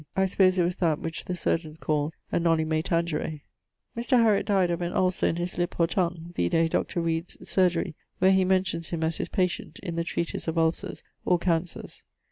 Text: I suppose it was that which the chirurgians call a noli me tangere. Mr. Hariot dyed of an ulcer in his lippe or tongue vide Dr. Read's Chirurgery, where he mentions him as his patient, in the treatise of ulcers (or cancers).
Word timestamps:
I 0.15 0.25
suppose 0.25 0.57
it 0.57 0.63
was 0.63 0.77
that 0.77 0.97
which 0.97 1.25
the 1.25 1.35
chirurgians 1.35 1.77
call 1.79 2.11
a 2.31 2.39
noli 2.39 2.65
me 2.65 2.81
tangere. 2.81 3.41
Mr. 3.95 4.17
Hariot 4.17 4.47
dyed 4.47 4.71
of 4.71 4.81
an 4.81 4.93
ulcer 4.93 5.27
in 5.27 5.35
his 5.35 5.59
lippe 5.59 5.79
or 5.79 5.85
tongue 5.85 6.33
vide 6.35 6.71
Dr. 6.71 7.01
Read's 7.01 7.37
Chirurgery, 7.43 7.93
where 8.17 8.31
he 8.31 8.43
mentions 8.43 8.89
him 8.89 9.03
as 9.03 9.17
his 9.17 9.29
patient, 9.29 9.77
in 9.83 9.97
the 9.97 10.03
treatise 10.03 10.47
of 10.47 10.57
ulcers 10.57 11.03
(or 11.23 11.37
cancers). 11.37 12.01